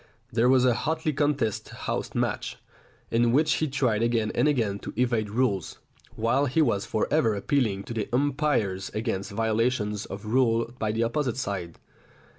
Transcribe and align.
There 0.33 0.49
was 0.49 0.65
a 0.65 0.73
hotly 0.73 1.13
contested 1.13 1.77
house 1.77 2.15
match, 2.15 2.57
in 3.11 3.31
which 3.33 3.57
he 3.57 3.67
tried 3.67 4.01
again 4.01 4.31
and 4.33 4.47
again 4.47 4.79
to 4.79 4.93
evade 4.97 5.29
rules, 5.29 5.77
while 6.15 6.47
he 6.47 6.59
was 6.59 6.87
for 6.87 7.07
ever 7.11 7.35
appealing 7.35 7.83
to 7.83 7.93
the 7.93 8.09
umpires 8.11 8.89
against 8.95 9.29
violations 9.29 10.07
of 10.07 10.25
rule 10.25 10.73
by 10.79 10.91
the 10.91 11.03
opposite 11.03 11.37
side. 11.37 11.77